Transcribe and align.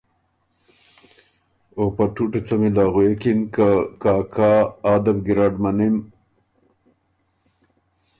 او 1.77 1.85
په 1.95 2.03
ټُوټه 2.15 2.39
څمی 2.47 2.69
له 2.77 2.83
غوېکِن 2.93 3.39
که 3.55 3.67
کاکا 4.01 4.51
آ 4.91 4.93
ده 5.03 5.11
بو 5.15 5.21
ګیرډ 5.25 5.53
منِم۔ 5.63 5.95